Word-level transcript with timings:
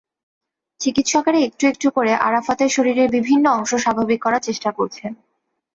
চিকিৎসকেরা 0.79 1.39
একটু 1.39 1.63
একটু 1.67 1.87
করে 1.91 2.11
আরাফাতের 2.27 2.69
শরীরের 2.69 3.09
বিভিন্ন 3.11 3.45
অংশ 3.49 3.71
স্বাভাবিক 3.75 4.19
করার 4.21 4.41
চেষ্টা 4.41 4.69
করছেন। 4.71 5.11